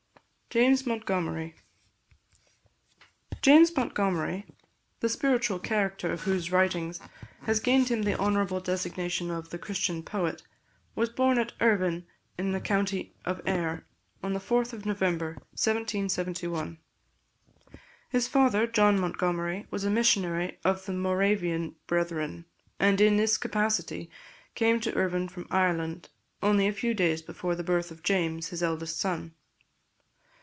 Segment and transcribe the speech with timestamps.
[0.53, 1.55] JAMES MONTGOMERY.
[3.41, 4.45] James Montgomery,
[4.99, 6.99] the spiritual character of whose writings
[7.43, 10.43] has gained him the honourable designation of the Christian Poet,
[10.93, 12.05] was born at Irvine,
[12.37, 13.85] in the county of Ayr,
[14.21, 16.77] on the 4th of November 1771.
[18.09, 22.43] His father, John Montgomery, was a missionary of the Moravian Brethren,
[22.77, 24.11] and in this capacity
[24.55, 26.09] came to Irvine from Ireland,
[26.43, 29.33] only a few days before the birth of James, his eldest son.